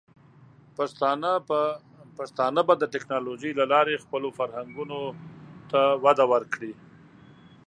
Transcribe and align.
پښتانه 2.37 2.61
به 2.67 2.73
د 2.77 2.83
ټیکنالوجۍ 2.93 3.51
له 3.59 3.65
لارې 3.73 4.01
خپلو 4.03 4.29
فرهنګونو 4.37 4.99
ته 5.71 5.81
وده 6.03 6.25
ورکړي. 6.33 6.73